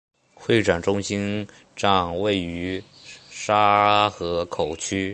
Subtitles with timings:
[0.33, 2.83] 会展中心站位于
[3.29, 5.09] 沙河口区。